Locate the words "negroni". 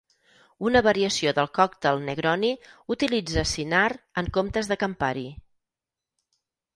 2.07-2.49